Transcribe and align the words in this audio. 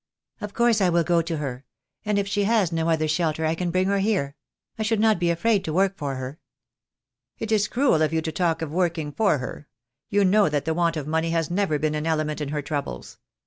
"Of 0.41 0.55
course 0.55 0.81
I 0.81 0.89
will 0.89 1.03
go 1.03 1.21
to 1.21 1.37
her— 1.37 1.63
and 2.07 2.17
if 2.17 2.27
she 2.27 2.45
has 2.45 2.71
no 2.71 2.89
other 2.89 3.07
shelter 3.07 3.45
I 3.45 3.53
can 3.53 3.69
bring 3.69 3.85
her 3.87 3.99
here. 3.99 4.35
I 4.79 4.81
should 4.81 4.99
not 4.99 5.19
be 5.19 5.29
afraid 5.29 5.63
to 5.65 5.73
work 5.73 5.95
for 5.95 6.15
her." 6.15 6.39
"It 7.37 7.51
is 7.51 7.67
cruel 7.67 8.01
of 8.01 8.11
you 8.11 8.23
to 8.23 8.31
talk 8.31 8.63
of 8.63 8.71
working 8.73 9.11
for 9.11 9.37
her. 9.37 9.67
You 10.09 10.25
know 10.25 10.49
that 10.49 10.65
the 10.65 10.73
want 10.73 10.97
of 10.97 11.05
money 11.05 11.29
has 11.29 11.51
never 11.51 11.77
been 11.77 11.93
an 11.93 12.07
element 12.07 12.41
in 12.41 12.49
her 12.49 12.63
troubles. 12.63 13.19